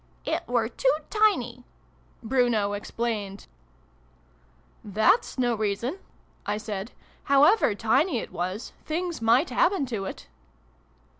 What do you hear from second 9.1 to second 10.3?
might happen to it."